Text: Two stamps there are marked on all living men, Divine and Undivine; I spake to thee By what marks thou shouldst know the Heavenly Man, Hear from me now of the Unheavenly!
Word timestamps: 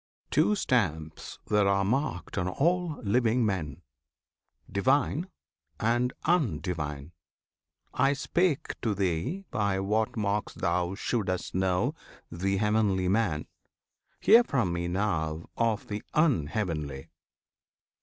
Two 0.31 0.55
stamps 0.55 1.37
there 1.45 1.67
are 1.67 1.85
marked 1.85 2.35
on 2.35 2.47
all 2.47 2.99
living 3.03 3.45
men, 3.45 3.83
Divine 4.67 5.27
and 5.79 6.11
Undivine; 6.25 7.11
I 7.93 8.13
spake 8.13 8.81
to 8.81 8.95
thee 8.95 9.45
By 9.51 9.79
what 9.79 10.17
marks 10.17 10.55
thou 10.55 10.95
shouldst 10.95 11.53
know 11.53 11.93
the 12.31 12.57
Heavenly 12.57 13.09
Man, 13.09 13.45
Hear 14.19 14.43
from 14.43 14.73
me 14.73 14.87
now 14.87 15.47
of 15.55 15.85
the 15.87 16.01
Unheavenly! 16.15 17.11